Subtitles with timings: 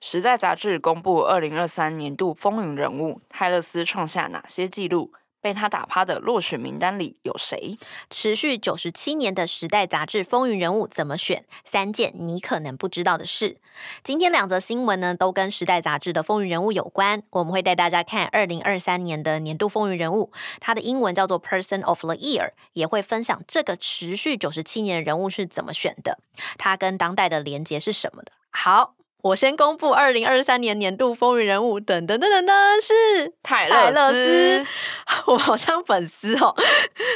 [0.00, 5.12] 时代》杂志公布二零二三年度风云人物，泰勒斯创下哪些纪录？
[5.40, 7.78] 被他打趴的落选名单里有谁？
[8.10, 11.44] 持续九十七年的《时代》杂志风云人物怎么选？
[11.64, 13.58] 三件你可能不知道的事。
[14.02, 17.22] 今天两则新闻呢，都跟《时代》杂志的风云人物有关。
[17.30, 26.18] 我们会带大家看二零二三年的年度风云人物，它的英文叫做 Person of the Year，也会分享这个持续九十七年的人物是怎么选的，
[26.58, 28.32] 它跟当代的连结是什么的。
[28.50, 28.95] 好。
[29.26, 34.66] 我先公布二零二三年年度风云人物，等等等等等，是泰勒斯。
[35.26, 36.54] 我好像粉丝哦，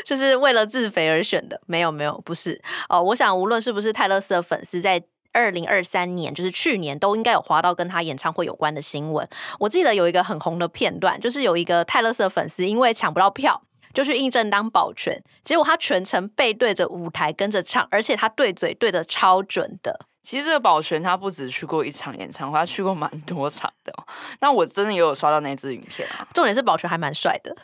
[0.05, 1.61] 就是为了自肥而选的。
[1.67, 3.00] 没有没有，不是哦。
[3.00, 5.02] 我想无论是不是泰勒斯的粉丝，在
[5.33, 9.28] 二零二三年，就是去年，都应该有滑到跟他演唱会有关的新闻。
[9.61, 20.06] 我记得有一个很红的片段，就是有一个泰勒斯的粉丝，因为抢不到票，就去应征当保全，结果他全程背对着舞台跟着唱，而且他对嘴对的超准的。
[20.22, 24.05] 其实这个保全他不止去过一场演唱会，他去过蛮多场的哦。
[24.41, 27.56] 那我真的也有刷到那支影片啊，重点是保全还蛮帅的。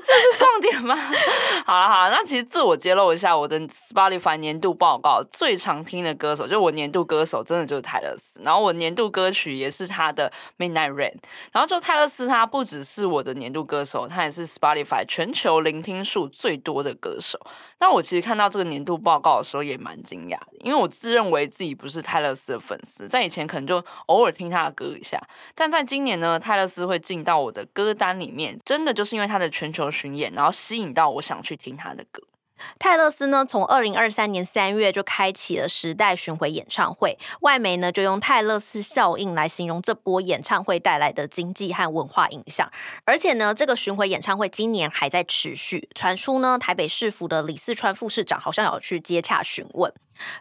[0.00, 0.96] 这是重点吗？
[1.64, 8.40] 好了好了，那其实自我揭露一下，我的 Spotify 年度报告最常听的歌手，就我年度歌手，真的就是泰勒斯。
[8.42, 11.14] 然后我年度歌曲也是他的 Midnight Rain。
[11.52, 17.38] 然后就泰勒斯，他不只是我的年度歌手，他也是 Spotify 全球聆听数最多的歌手。
[17.78, 25.20] 那我其实看到这个年度报告的时候也蛮惊讶的，因为我自认为自己不是泰勒斯的粉丝，在以前可能就偶尔听他的歌一下，
[25.54, 32.22] 但在今年呢，泰勒斯会进到我的歌单里面，真的就是因为他的全球巡演，然后吸引到我想去听他的歌。
[32.78, 42.66] 泰勒斯呢，从二零二三年三月就开启了时代巡回演唱会，外媒呢就用泰勒斯效应来形容这波演唱会带来的经济和文化影响。
[43.04, 49.92] 而且呢，这个巡回演唱会今年还在持续，传出呢，台北市府的李四川副市长好像有去接洽询问。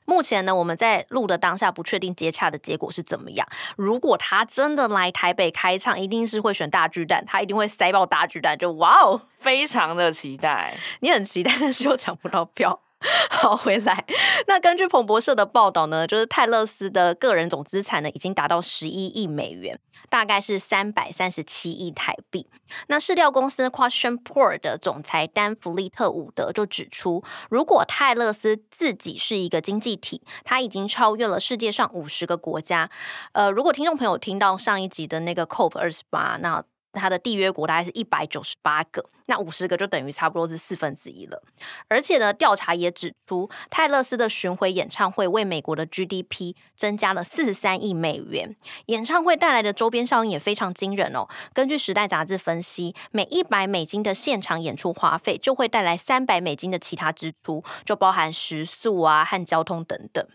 [0.05, 3.47] 目前呢，我们在录的当下不确定接洽的结果是怎么样。
[3.75, 10.77] 如果他真的来台北开唱，一定是会选大巨蛋，他一定会塞爆大巨蛋，就哇哦，非常的期待。
[10.99, 12.79] 你很期待，但是又抢不到票。
[13.29, 14.05] 好，回来。
[14.47, 19.79] 那根据彭博社的报道呢，就是泰勒斯的个人总资产呢，已经达到十一亿美元，
[20.09, 22.47] 大概是三百三十七亿台币。
[22.87, 32.89] 那市调公司 Question Poor 的总裁丹弗利特伍德就指出，如果泰勒斯自己是一个经济体，他已经超越了世界上五十个国家。
[33.33, 36.63] 呃，如果听众朋友听到上一集的那个 COP 二十八，那
[36.95, 41.43] 它的缔约国大概是一百九十八个，那五十个就等于差不多是四分之一了。
[41.87, 48.55] 而且呢，调查也指出，泰勒斯的巡回演唱会为美国的 GDP 增加了四十三亿美元。
[48.87, 51.27] 演唱会带来的周边效应也非常惊人哦。
[51.53, 60.25] 根据《时代》杂志分析，每一百美金的现场演出花费，就会带来三百美金的其他支出，就包含食宿啊和交通等等。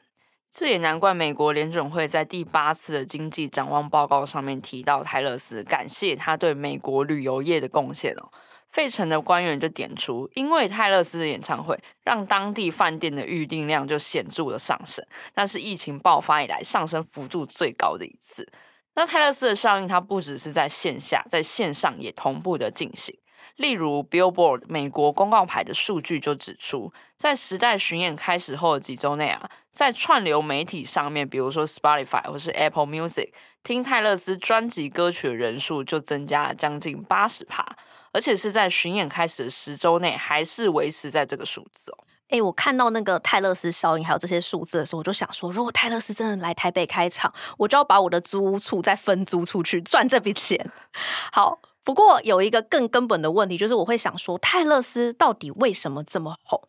[0.50, 8.28] 这也难怪美国联准会在第八次的经济展望报告上面提到泰勒斯，感谢他对美国旅游业的贡献哦。
[8.68, 18.48] 费城的官员就点出，因为泰勒斯的演唱会，让当地饭店的预订量就显著的上升，那是疫情爆发以来上升幅度最高的一次。
[18.94, 23.16] 那泰勒斯的效应，它不只是在线下，在线上也同步的进行。
[23.60, 33.32] 例如，Billboard 美国公告牌的数据就指出，在时代巡演开始后的几周内啊，在串流媒体上面，比如说 Spotify 或是 Apple Music，
[33.62, 37.76] 听泰勒斯专辑歌曲的人数就增加了将近八十趴，
[38.12, 41.98] 而且是在巡演开始的十周内还是维持在这个数字哦。
[42.30, 50.70] 哎、我看到那个泰勒斯效应还有这些数字的时候，我就想说，如果泰勒斯真的来台北开场，我就要把我的租屋处再分租出去赚这笔钱。
[51.30, 51.60] 好。
[51.90, 56.62] 不过有一个更根本的问题，就是我会想说，泰勒斯到底为什么这么红？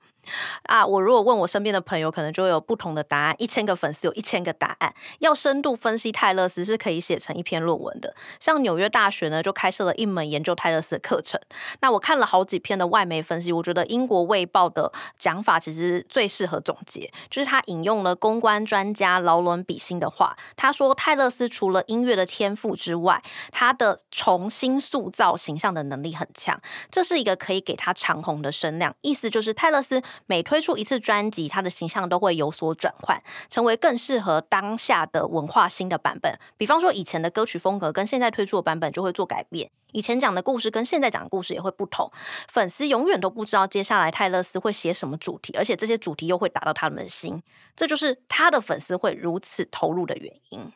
[0.63, 3.35] 啊，我如果问我身边的朋友，可能就会有不同的答案。
[3.37, 4.93] 一千个粉丝有一千个答案。
[5.19, 8.15] 要深度分析泰勒斯是可以写成一篇论文的。
[8.39, 11.39] 像纽约大学呢，就开设了一门研究泰勒斯的课程。
[11.81, 23.21] 那我看了好几篇的外媒分析，我觉得英国卫报的讲法其实最适合总结，就是他引用了公关专家劳伦比辛的话，他说泰勒斯除了音乐的天赋之外，
[23.51, 28.95] 他的重新塑造形象的能力很强，这是一个可以给他长红的声量。
[29.01, 30.01] 意思就是泰勒斯。
[30.25, 36.37] 每推出一次专辑，他的形象都会有所转换，成为更适合当下的文化新的版本。
[36.57, 42.11] 比方说，以前的歌曲风格跟现在推出的版本就会做改变，以前讲的故事跟现在讲的故事也会不同。
[42.47, 47.41] 粉丝永远都不知道接下来泰勒斯会写什么主题，而且这些主题又会打到他们的心，
[47.75, 50.71] 这就是他的粉丝会如此投入的原因。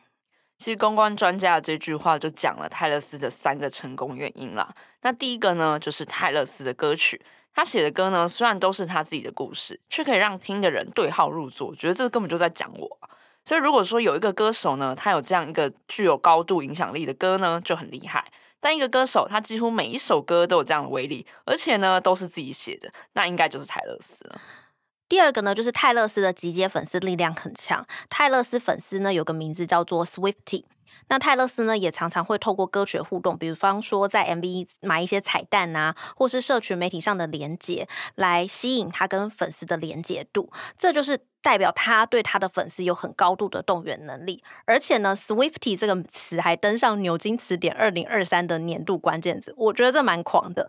[0.58, 4.74] 其实公关专家的这句话就讲了泰勒斯的三个成功原因啦。
[5.02, 7.20] 那第一个呢，就是泰勒斯的歌曲，
[7.56, 12.98] 他写的歌呢，虽然都是他自己的故事，却可以让听的人对号入座，觉得这根本就在讲我。
[13.46, 18.30] 所以如果说有一个歌手呢，他有这样一个具有高度影响力的歌呢，就很厉害。
[18.60, 24.38] 但一个歌手他几乎每一首歌都有这样的威力，而且呢都是自己写的，那应该就是泰勒斯了。
[25.08, 27.86] 第二个呢，就是泰勒斯的集结粉丝力量很强。
[28.10, 30.64] 泰勒斯粉丝呢有个名字叫做 Swiftie。
[31.08, 40.50] 那泰勒斯呢也常常会透过歌曲互动，比方说在 MV 买一些彩蛋啊，或是社群媒体上的连结，来吸引他跟粉丝的连结度。
[40.78, 44.42] 这就是代表他对他的粉丝有很高度的动员能力。
[44.64, 50.68] 而且呢，Swifty 这个词还登上牛津词典二零二三的年度关键词，我觉得这蛮狂的。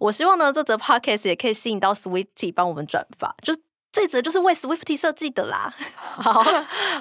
[0.00, 3.54] 我希望呢，这则 Podcast 也可以吸引到 Swifty 帮我们转发，就。
[3.94, 5.72] 这则就是为 Swiftie 设计的啦。
[5.94, 6.42] 好，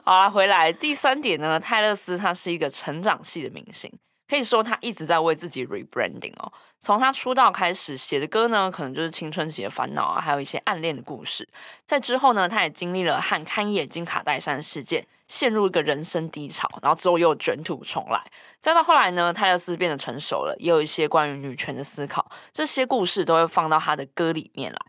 [0.03, 3.91] 好啦，回来第三点呢，泰勒斯他是一个成长系的明星，
[4.29, 6.53] 可以说他一直在为自己 rebranding 哦。
[6.79, 11.49] 从他出道开始写的歌呢，可能就是青春期的烦恼啊，还有一些暗恋的故事。
[11.87, 18.21] 在之后呢，他也经历了和侃爷金卡戴珊事件，陷入一个人生低潮，然后之后又卷土重来。
[18.59, 24.79] 再到后来呢，泰勒斯变得成熟了，也有一些关于女权的思考，这些故事都会放到他的歌里面来。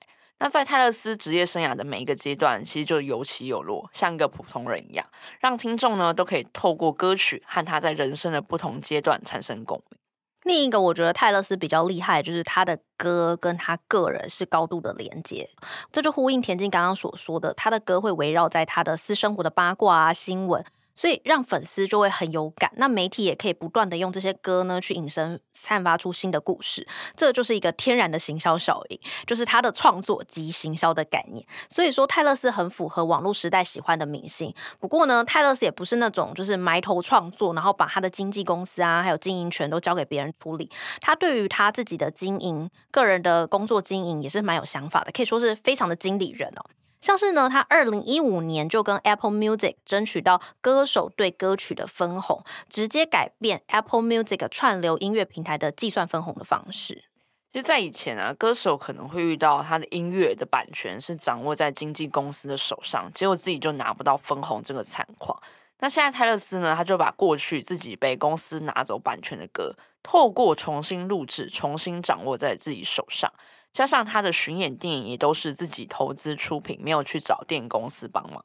[0.44, 5.06] 那在泰勒斯职业生涯的每一个阶段，其实就有起有落，像一个普通人一样，
[5.40, 9.98] 让听众呢都可以透过歌曲和他在人生的不同阶段产生共鸣。
[10.42, 15.48] 另一个我觉得泰勒斯比较厉害，就是他的歌跟他个人是高度的连接，
[15.90, 20.62] 这就呼应田静刚刚所说的，他的歌会围绕在他的私生活的八卦啊、新闻。
[20.96, 26.86] 所以让粉丝就会很有感，那媒体也可以不断的用这些歌呢去引申、散发出新的故事，
[27.16, 31.44] 这就是一个天然的行销效应，就是他的创作及行销的概念。
[31.68, 34.54] 所以说泰勒斯很符合网络时代喜欢的明星。
[34.78, 40.70] 不过呢，泰勒斯也不是那种就是埋头创作，然后把他的经纪公司啊还有经营权都交给别人处理。
[41.00, 46.64] 他对于他自己的经营、个人的工作经营也是蛮有想法的，可以说是非常的经理人哦。
[47.04, 57.04] 像是呢，他二零一五年就跟 Apple Music 争取到歌手对歌曲的分红，直接改变 Apple Music 串流音乐平台的计算分红的方式。
[57.52, 65.38] 其实，在以前啊，歌手可能会遇到他的音乐的版权是掌握在经纪公司的手上，结果自己就拿不到分红这个惨况。
[65.80, 73.30] 那现在泰勒斯呢，他就把过去自己被公司拿走版权的歌，透过重新录制，重新掌握在自己手上。
[73.74, 78.40] 加上他的巡演电影也都是自己投资出品，没有去找电影公司帮忙，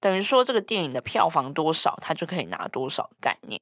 [0.00, 3.60] 等于说这个电影的票房多少，他就可以拿多少概念。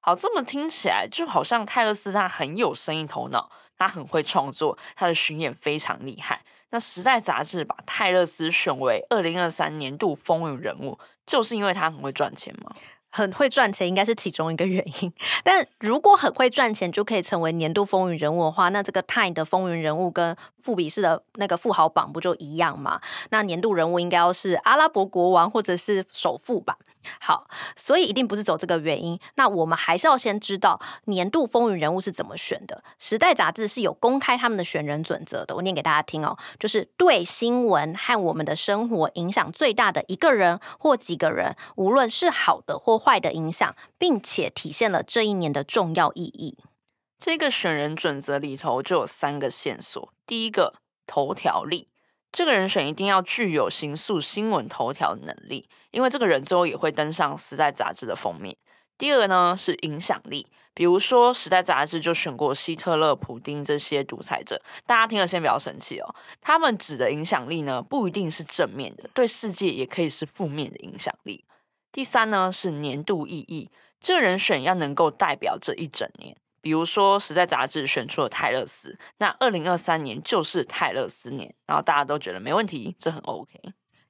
[0.00, 6.42] 好，这么听起来就好像泰勒斯他很有生意头脑，他很会创作，他的巡演非常厉害。
[6.70, 12.74] 那《时代》杂志把泰勒斯选为二零二三年度风云人物，就是因为他很会赚钱吗？
[13.16, 15.12] 很会赚钱应该是其中一个原因，
[15.44, 23.00] 但如果很会赚钱就可以成为年度风云人物的话，那这个 Time 的风云人物跟富比士的那个富豪榜不就一样吗？
[23.30, 26.76] 那年度人物应该要是阿拉伯国王或者是首富吧？
[27.20, 29.18] 好，所以一定不是走这个原因。
[29.36, 32.82] 那我们还是要先知道年度风云人物是怎么选的。
[32.98, 36.36] 时代杂志是有公开他们的选人准则的，我念给大家听哦。
[36.58, 46.58] 就是对新闻和我们的生活影响最大的一个人或几个人，无论是好的或坏的影响，并且体现了这一年的重要意义。
[47.18, 50.12] 这个选人准则里头就有三个线索。
[50.26, 50.74] 第一个，
[51.06, 51.88] 头条力。
[52.34, 58.56] 这个人选一定要具有形塑新闻头条能力，因为这个人最后也会登上《时代》杂志的封面。
[58.98, 66.12] 第二呢是影响力，比如说《时代》杂志就选过希特勒、普丁这些独裁者，大家听了先不要生气哦。
[66.40, 71.44] 他们指的影响力呢不一定是正面的，对世界也可以是负面的影响力。
[71.92, 76.36] 第三呢是年度意义，这个人选要能够代表这一整年。
[76.64, 83.60] 比如说，《时代》杂志选出了泰勒斯，那二零二三年就是泰勒斯年，然后大家都觉得没问题，这很 OK。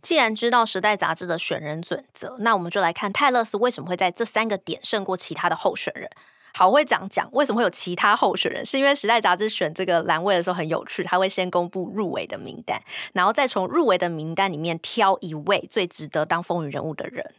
[0.02, 6.08] 既然知道《时代》杂志的选人准则，那我们就来看泰勒斯为什么会在这三个点胜过其他的候选人。
[6.52, 12.80] 好，我会讲讲为什么会有其他候选人，是因为《时代》杂志选这个栏位的时候很有趣，他会先公布入围的名单，
[13.12, 17.34] 然后再从入围的名单里面挑一位最值得当风云人物的人。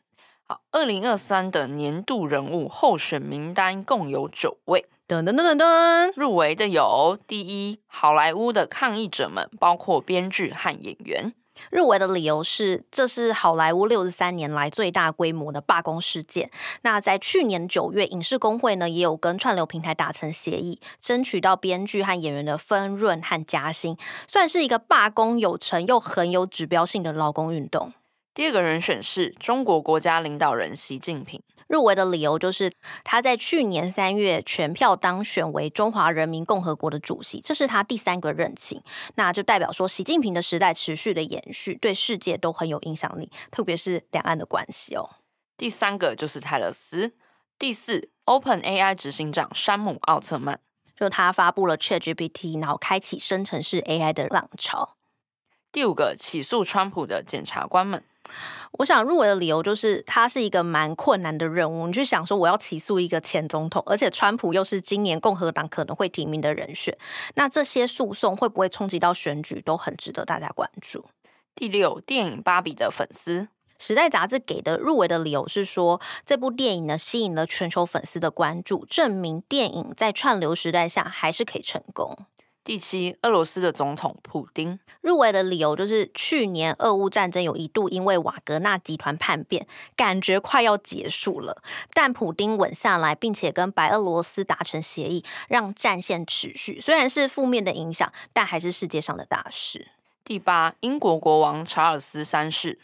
[0.48, 4.86] 好，二零二三的年度人物候选名单共有九位。
[5.07, 11.31] 噔噔噔噔噔，入围的有第一，好莱坞的抗议者们，包括编剧和演员；
[11.69, 16.50] 入围的理由是，这是好莱坞六十三年来最大规模的罢工事件。
[16.81, 23.95] 那在去年九月，影视工会呢也有跟串流平台达成协议，争取到编剧和演员的分润和加薪，
[24.27, 27.93] 算是一个罢工有成又很有指标性的劳工运动。
[28.33, 31.39] 第二个人选是中国国家领导人习近平。
[31.67, 32.72] 入围的理由就是
[33.03, 38.84] 他在去年三月全票当选为中华人民共和国的主席，这是他第三个任期，
[39.15, 45.10] 那就代表说习近平的时代持续的延续，对世界都很有影响力，特别是两岸的关系哦。
[45.57, 47.13] 第三个就是泰勒斯，
[47.57, 50.60] 第四，OpenAI 执行长山姆奥特曼，
[50.95, 54.95] 就他发布了 ChatGPT，然后开启生成式 AI 的浪潮。
[55.72, 58.03] 第五个，起诉川普的检察官们。
[58.73, 61.87] 我想入围的理由就是，它是一个蛮困难的任务。
[61.87, 66.97] 你去想说，我要起诉一个前总统，而且川普又是今年共和党可能会提名的人选，
[67.35, 71.05] 那这些诉讼会不会冲击到选举，都很值得大家关注。
[71.55, 73.47] 第六，电影《芭比》的粉丝，
[73.79, 82.17] 时代杂志给的入围的理由是说，这部电影呢吸引了全球粉丝的关注，证明电影在串流时代下还是可以成功。
[82.65, 91.62] 第七，俄罗斯的总统普丁入围的理由就是去年俄乌战争有一度因为瓦格纳集团叛变，感觉快要结束了，
[91.93, 96.81] 但普丁稳下来，并且跟白俄罗斯达成协议，让战线持续。
[96.81, 99.89] 虽然是负面的影响，但还是世界上的大事。
[100.24, 102.79] 第八，英国国王查尔斯三世。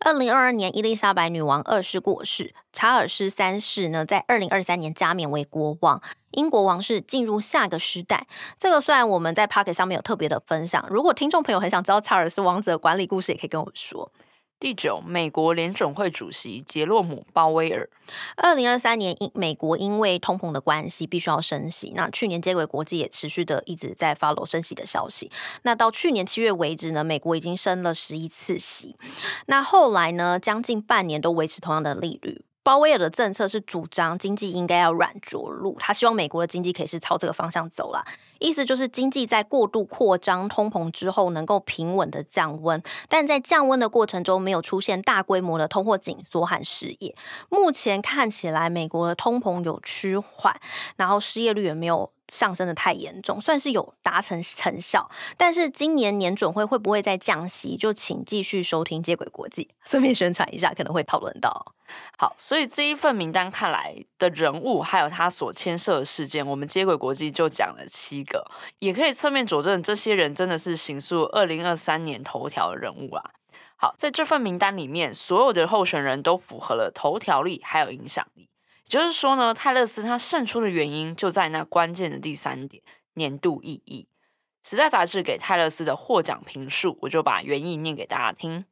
[0.00, 8.26] 二零二二年，伊丽莎白女王二世过世，查尔斯三世呢，在二零二三年加冕为国王，英国王室进入下个时代。
[8.58, 14.10] 这个虽然我们在 Pocket 上面有特别的分享，如果听众朋友很想知道查尔斯王子的管理故事，也可以跟我说。
[14.58, 17.90] 第九，美国联准会主席杰洛姆鲍威尔。
[18.36, 21.92] 二零二三年，因美国因为通膨的关系，必须要升息。
[21.94, 25.30] 那去年接轨国际也持续的一直在发罗升息的消息。
[25.62, 28.96] 那到去年七月为止呢，美国已经升了十一次息。
[29.44, 32.42] 那后来呢，将近半年都维持同样的利率。
[32.66, 38.04] 鲍威尔的政策是主张经济应该要软着陆，他希望美国的经济可以是朝这个方向走啦。
[38.40, 47.14] 意思就是经济在过度扩张、通膨之后能够平稳的降温，但在降温的过程中没有出现大规模的通货紧缩和失业。
[47.48, 50.60] 目前看起来，美国的通膨有趋缓，
[50.96, 52.10] 然后失业率也没有。
[52.28, 55.08] 上升的太严重，算是有达成成效。
[55.36, 57.76] 但是今年年准会会不会再降息？
[57.76, 61.75] 就请继续收听接轨国际，顺便宣传一下，可能会讨论到。
[62.18, 68.44] 好，所以这一份名单看来的人物，还有他所牵涉的事件，我们接轨国际就讲了七个，
[68.78, 73.30] 也可以侧面佐证这些人真的是形塑二零二三年头条人物啊。
[73.76, 78.48] 好，在这份名单里面，所有的候选人都符合了头条力，还有影响力。
[78.84, 82.82] 也就是说呢，泰勒斯他胜出的原因就在那关键的第三点——
[83.14, 84.08] 年度意义。
[84.64, 88.64] 时代杂志给泰勒斯的获奖评述，我就把原意念给大家听。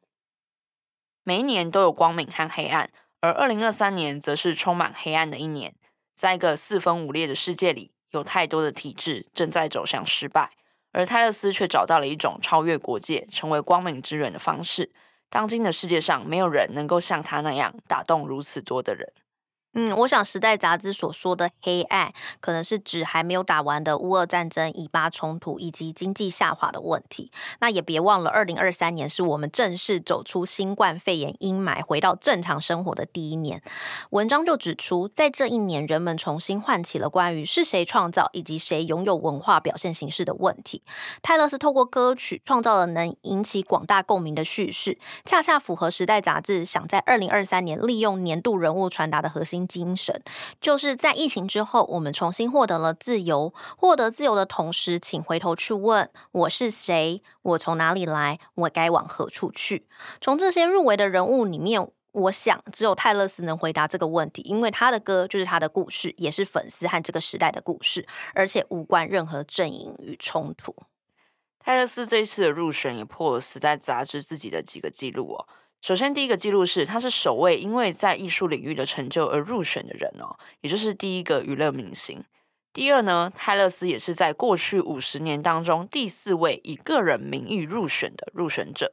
[1.23, 2.90] 每一年都有光明和黑暗，
[3.24, 5.74] 而二零二三年则是充满黑暗的一年。
[6.14, 10.50] 在一个四分五裂的世界里，有太多的体制正在走向失败，
[10.92, 14.92] 而泰勒斯却找到了一种超越国界、成为光明之人的方式。
[15.30, 19.10] 当今的世界上，没有人能够像他那样打动如此多的人。
[19.76, 27.32] 嗯，我想《时代》杂志所说的黑暗，可能是指还没有打完的乌俄战争、以巴冲突以及经济下滑的问题。
[27.58, 33.60] 那也别忘了，二零二三年是我们正式走出新冠肺炎阴霾、回到正常生活的第一年。
[34.10, 40.82] 文章就指出，在这一年，人们重新唤起了关于是谁创造以及谁拥有文化表现形式的问题。
[41.20, 49.63] 泰勒斯透过歌曲创造了能引起广大共鸣的叙事，恰恰符合《时代》杂志想在二零二三年利用年度人物传达的核心。
[49.66, 50.23] 精神
[50.61, 53.52] 就是在疫情之后，我们重新获得了自由。
[53.76, 57.23] 获得自由的同时，请回头去问：我是谁？
[57.42, 58.38] 我从哪里来？
[58.54, 59.87] 我该往何处去？
[60.21, 70.75] 从这些入围的人物里面，我想只有泰勒斯能回答这个问题，因为他的歌就是他的故事，也是粉丝和这个时代的故事，而且无关任何阵营与冲突。
[71.59, 75.49] 泰勒斯这一次的入选也破了《时代》杂志自己的几个记录哦。
[75.84, 82.24] 首先，第一个记录是他是首位因为在艺术领域的成就而入选的人哦，也就是第一个娱乐明星。
[82.72, 88.90] 第二呢，泰勒斯也是在过去五十年当中第四位以个人名义入选的入选者。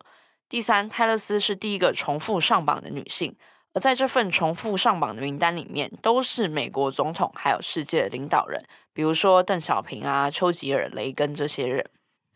[0.50, 3.38] 第三，泰勒斯是第一个重复上榜的女性，
[3.74, 8.62] 而在这份重复上榜的名单里面，都是美国总统还有世界领导人，
[8.94, 11.90] 比如说邓小平啊、丘吉尔、雷根这些人。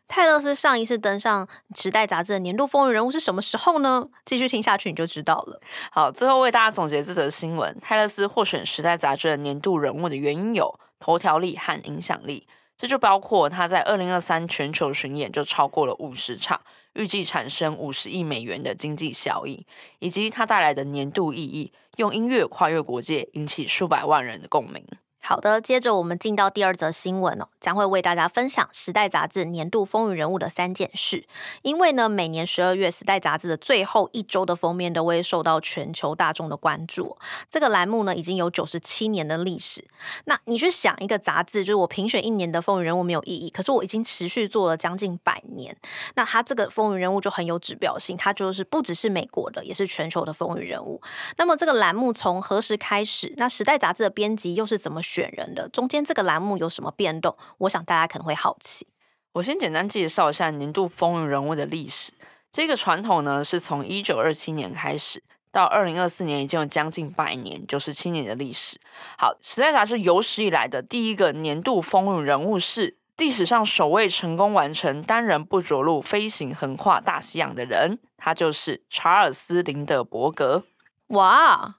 [0.08, 1.46] 泰勒斯上一次登上
[1.82, 4.08] 《时代》杂志的年度风云人物是什么时候呢？
[4.26, 5.60] 继续听下去你就知道了。
[5.92, 12.48] 好，最后为大家总结这则新闻：泰勒斯获选《时代》杂志的年度人物的原因有头条力和影响力，
[12.78, 16.62] 这就包括他在二零二三全球巡演就超过了五十场，
[16.94, 19.66] 预计产生五十亿美元的经济效益，
[20.00, 24.86] 以及它带来的年度意义，用音乐跨越国界，引起数百万人的共鸣。
[25.28, 31.26] 好的，接着我们进到第二则新闻哦，将会为大家分享《时代》杂志年度风云人物的三件事。
[31.64, 37.18] 因为呢，每年十二月，《时代》杂志的最后一周的封面都会受到全球大众的关注。
[37.50, 39.84] 这个栏目呢，已经有九十七年的历史。
[40.26, 45.76] 那你去想一个杂志，就是我评选一年的风云人物没有意义，可是我已经持续做了将近百年。
[46.14, 51.02] 那它这个风云人物就很有指标性，它就是不只是美国的，也是全球的风云人物。
[51.38, 53.34] 那么这个栏目从何时开始？
[53.38, 55.70] 那《时代》杂志的编辑又是怎么选人的？
[55.70, 57.38] 中间这个栏目有什么变动？
[57.60, 58.86] 我想大家可能会好奇。
[59.32, 62.12] 我先简单介绍一下年度风云人物的历史。
[62.52, 68.80] 这个传统呢，是从一九二七年开始，到二零二四年已经有将近百年，九十七年的历史。
[69.18, 80.64] 好，《时代》杂志有史以来的第一个年度风云人物是历史上首位成功完成单人不着陆飞行横跨大西洋的人，他就是查尔斯·林德伯格。
[81.08, 81.76] 哇，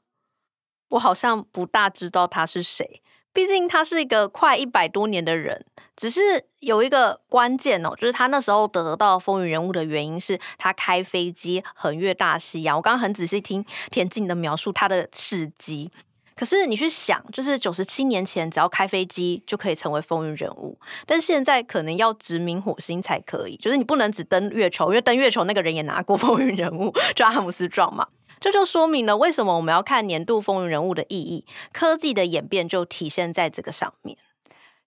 [0.91, 3.03] 我好像不大知道他是谁。
[3.37, 5.63] 毕竟他是一个快一百多年的人，
[5.95, 12.79] 只是有一个关键哦，就是他那时候得到风云人物的原因是他开飞机横越大西洋。
[12.79, 15.93] 我刚刚很仔细听田静的描述他的事迹，
[16.35, 28.09] 可是你去想，就是九十七年前只要开飞机就可以成为风云人物，但现在可能要殖民火星才可以，就是你不能只登月球，因为登月球那个人也拿过风云人物，就阿姆斯壮嘛。
[28.41, 31.47] 这就说明了为什么我们要看年度风云人物的意义。
[31.73, 34.17] 科技的演变就体现在这个上面。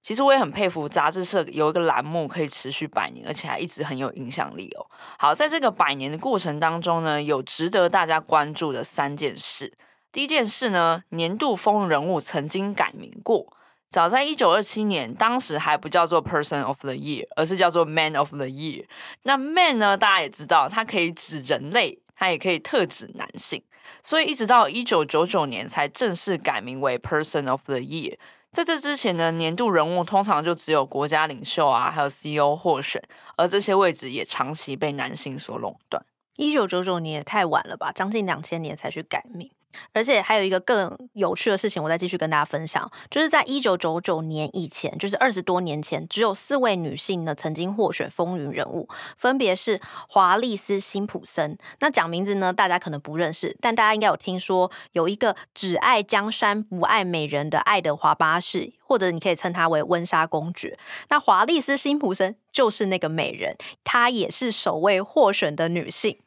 [0.01, 4.85] 其实我也很佩服杂志社有一个栏目可以持续百年，而且还一直很有影响力哦。
[5.17, 9.73] 好，在这个百年的过程当中呢，有值得大家关注的三件事。
[10.13, 13.53] 第一件事呢，年度风云人物曾经改名过。
[13.89, 18.85] 早在一九二七年，当时还不叫做 Person of the Year，而是叫做 Man of the Year。
[19.23, 21.99] 那 Man 呢，大家也知道，它可以指人类。
[22.19, 23.63] 它也可以特指男性，
[24.03, 28.17] 所以一直到一九九九年才正式改名为 Person of the Year。
[28.51, 33.01] 在这之前呢，年度人物通常就只有国家领袖啊，还有 CEO 获选，
[33.37, 36.03] 而这些位置也长期被男性所垄断。
[36.35, 39.49] 一九九九年也太晚了吧，将近两千年才去改名。
[39.93, 51.57] 而且还有一个更有趣的事情，我再继续跟大家分享，就是在一九九九年以前，就是二十多年前，只有四位女性呢曾经获选风云人物，分别是华丽丝·辛普森。
[51.79, 60.77] 那讲名字呢，大家可能不认识，但大家应该有听说有一个只爱江山不爱美人的爱德华八世，或者你可以称她为温莎公爵。
[61.09, 66.17] 那华丽丝·辛普森就是那个美人，她也是首位获选的女性。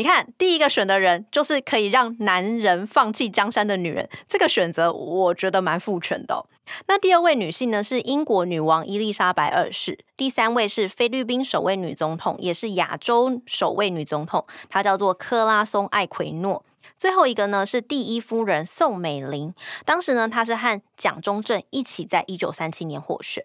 [0.00, 6.40] 你看，第一个选的人就是可以让男人放弃江山的女人，这个选择我觉得蛮父权的哦。
[6.86, 9.98] 那第二位女性呢，是英国女王伊丽莎白二世。
[10.16, 16.64] 第三位是菲律宾首位女总统，也是亚洲首位女总统，她叫做克拉松艾奎诺。
[16.96, 19.52] 最后一个呢，是第一夫人宋美龄，
[19.84, 23.44] 当时呢，她是和蒋中正一起在一九三七年获选。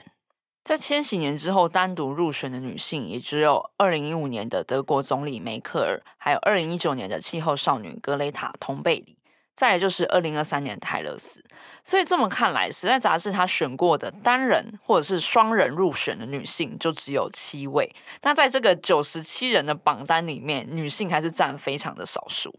[0.65, 9.15] 在千禧年之后单独入选的女性，也只有二零一五年的德国总理梅克尔，还有二零一九年的气候少女格雷塔·通贝里，
[9.53, 11.39] 再来就是二零二三年泰勒斯。
[11.83, 17.95] 所以这么看来，《时代》杂志他选过的单人或者是双人入选的女性就只有七位。
[18.23, 22.51] 那在这个九十七人的榜单里面，女性还是占非常的少数。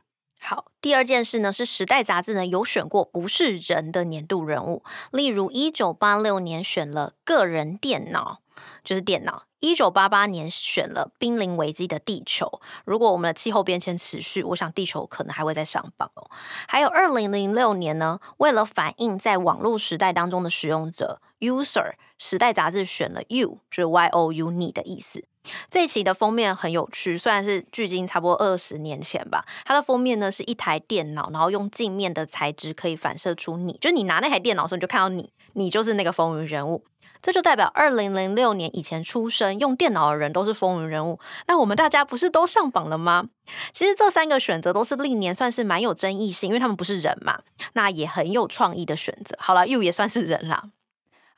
[0.49, 8.43] 好，第二件事呢，是时代杂志呢有选过不是人的年度人物，例如一九八六年选了个人电脑，
[8.85, 12.61] 就是电脑；一九八八年选了濒临危机的地球。
[12.85, 16.31] 如果我们的气候变迁持续，我想地球可能还会再上榜哦。
[16.69, 25.25] 还有二零零六年呢，为了反映在网络时代当中的使用者 user，时代杂志选了 you，就是 y o u 你的意思。
[25.71, 29.45] 这一期的封面很有趣，虽然是距今差不多二十年前吧。
[29.65, 36.85] 它的封面呢是一台电脑，然后用镜面的材质可以反射出你，就你拿那台电脑的时候，你就看到你，你就是那个风云人物。
[37.23, 41.19] 这就代表二零零六年以前出生用电脑的人都是风云人物。
[41.49, 43.25] 那我们大家不是都上榜了吗？
[43.73, 47.41] 其实这三个选择都是历年算是蛮有争议性，因为他们不是人嘛。
[47.73, 49.37] 那也很有创意的选择。
[49.41, 50.65] 好了，You 也算是人啦。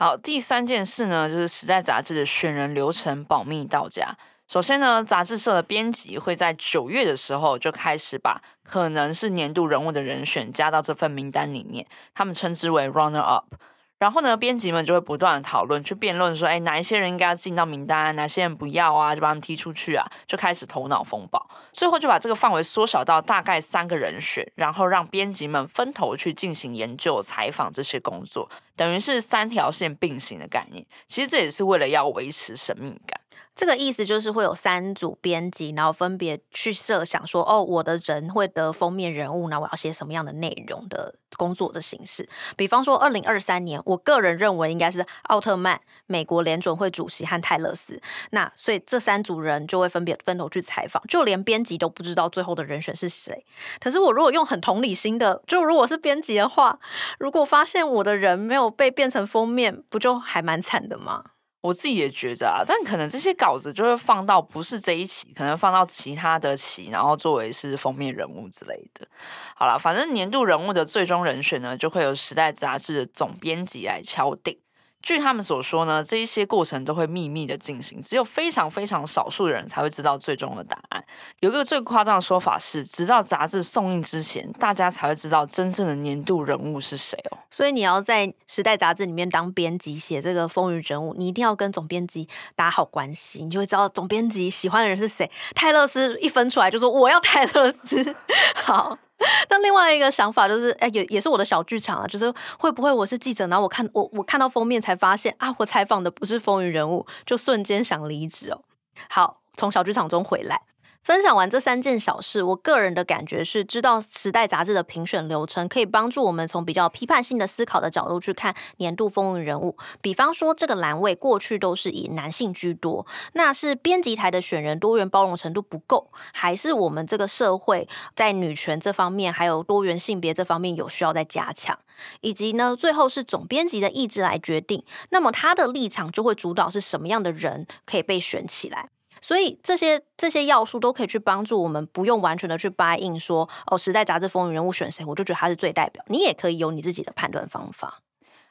[0.00, 4.16] 好，第三件事呢，就是《时代》杂志的选人流程保密到家。
[4.46, 11.84] 首先呢，杂志社的编辑会在九月的时候就开始把可能是年度人物的人选加到这份名单里面，
[12.14, 13.52] 他们称之为 runner up。
[13.98, 21.50] 然后呢，编辑们就会不断的讨论，去辩论说，哎，哪一些人应该要进到名单，哪些人不要啊，就把他们踢出去啊，就开始头脑风暴。
[21.72, 30.84] 最后就把这个范围缩小到大概三个人选，然后让编辑们分头去进行研究、采访这些工作，等于是三条线并行的概念。
[31.06, 33.20] 其实这也是为了要维持神秘感。
[33.58, 42.28] 这个意思就是会有三组编辑，然后分别去设想说，哦，我的人会得封面人物，那我要写什么样的内容的工作的形式。
[42.56, 48.00] 比方说，二零二三年，我个人认为应该是奥特曼、美国联准会主席和泰勒斯。
[48.30, 53.44] 那所以这三组人就会分别分头去采访，就连编辑都不知道最后的人选是谁。
[53.80, 56.78] 可是我如果用很同理心的，就如果是编辑的话，
[57.18, 61.24] 如果发现我的人没有被变成封面，不就还蛮惨的吗？
[61.60, 69.08] 我自己也觉得啊，但可能这些稿子就会放到不是这一期，可能放到其他的期，然后作为是封面人物之类的。
[69.56, 74.58] 好了，反正年度人物的最终人选呢，就会由《时代》杂志的总编辑来敲定。
[75.00, 81.02] 据他们所说呢，这一些过程都会秘密的进行，只有非常非常少数的人才会知道最终的答案。
[81.40, 87.38] 有一个最夸张的说法是，直到杂志送印之前，大家才会知道真正的年度人物是谁哦。
[87.48, 95.30] 所以你要在《时代》杂志里面当编辑写这个风云人物，你一定要跟总编辑打好关系，你就会知道总编辑喜欢的人是谁。
[95.54, 98.14] 泰勒斯一分出来就说我要泰勒斯，
[98.64, 98.98] 好。
[99.50, 108.62] 那另外一个想法就是，哎，也也是我的小剧场啊，就是会不会我是记者，然后我看我我看到封面才发现啊，我采访的不是风云人物，就瞬间想离职哦。
[109.08, 110.62] 好，从小剧场中回来。
[111.08, 119.74] 分享完这三件小事，我个人的感觉是，知道《时代》杂志的评选流程，可以帮助我们从比较批判性的思考的角度去看年度风云人物。
[120.02, 131.78] 比方说，这个栏位过去都是以男性居多，那是编辑台的选人多元包容程度不够，还是我们这个社会在女权这方面，还有多元性别这方面有需要再加强？
[132.20, 138.90] 以及呢，最后是总编辑的意志来决定，那么他的立场就会主导是什么样的人可以被选起来。
[139.20, 146.04] 所以这些这些要素都可以去帮助我们，不用完全的去 buy in 说哦，时代杂志风云人物选谁，我就觉得他是最代表。
[146.08, 148.00] 你也可以有你自己的判断方法。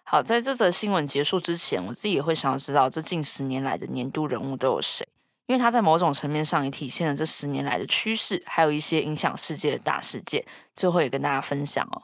[0.04, 5.06] 好，在这则新闻结束之前，我自己也会想要知道这近十年来的年度人物都有谁，
[5.48, 10.46] 因为他在某种层面上也体现了这十年来的趋势，还有一些影响世界的大事件。
[10.74, 12.02] 最后也跟大家分享哦，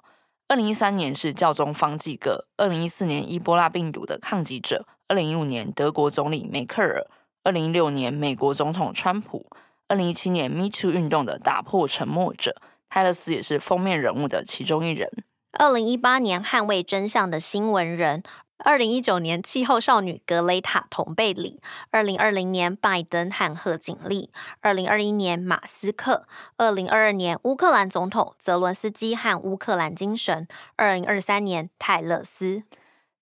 [0.49, 7.05] 二零一三年是教宗方济各，二零一四年伊波拉病毒的抗击者，二零一五年德国总理梅克尔。
[7.43, 9.45] 二零一六年，美国总统川普；
[9.89, 12.55] 二零一七年，Me Too 运动的打破沉默者，
[12.89, 15.09] 泰勒斯也是封面人物的其中一人。
[15.51, 18.21] 二零一八年，捍卫真相的新闻人；
[18.59, 21.59] 二零一九年，气候少女格雷塔同贝里；
[21.91, 24.29] 二零二零年，拜登和贺锦丽；
[24.61, 26.23] 二零二一年，马斯克；
[26.55, 32.63] 二零二二年，乌克兰总统泽伦斯基和乌克兰精神；二零二三年，泰勒斯。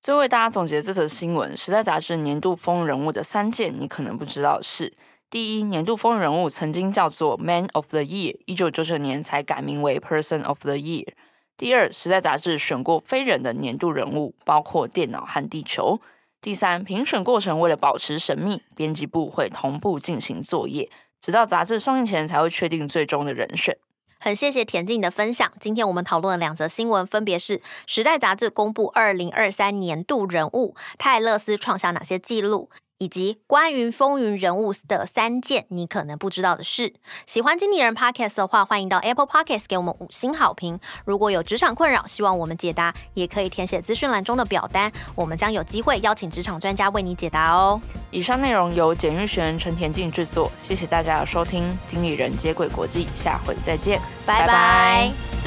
[0.01, 4.91] 最后为大家总结这则新闻：《时代》杂志年度风云人物的三件你可能不知道的事。
[5.29, 11.09] 第一，年度风云人物曾经叫做 Man of the Year，一九九九年才改名为 Person of the Year。
[11.55, 16.01] 第二，《时代》杂志选过非人的年度人物，包括电脑和地球。
[16.41, 23.77] 第三，评选过程为了保持神秘，编辑部会同步进行作业，直到杂志上映前才会确定最终的人选。
[24.23, 25.51] 很谢谢田静的分享。
[25.59, 27.57] 今天我们讨论了两则新闻，分别是
[27.87, 32.69] 《时代》杂志公布二零二三年度人物泰勒斯创下哪些纪录。
[33.01, 36.93] 以及关于风云人物的三件你可能不知道的事。
[37.25, 40.79] 喜欢经理人 Podcast 的话，欢迎到 Apple Podcast 给我们五星好评。
[41.03, 47.81] 如果有职场困扰，希望我们解答，也可以填写资讯栏中的表单，我们将有机会邀请职场专家为你解答哦。
[48.11, 51.75] 以上内容由简玉璇、陈田静制作，谢谢大家的收听。
[51.87, 55.40] 经理人接轨国际，下回再见，拜拜。